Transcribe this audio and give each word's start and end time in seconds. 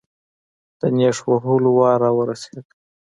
د 0.79 0.81
نېش 0.97 1.17
وهلو 1.29 1.69
وار 1.77 1.97
راورسېد. 2.03 2.65